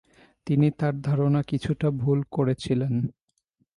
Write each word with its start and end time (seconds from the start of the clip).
তিনি 0.47 0.67
তার 0.79 0.93
ধারণা 1.01 1.41
কিছুটা 1.43 1.87
ভুল 2.01 2.19
করেছিলেন। 2.31 2.93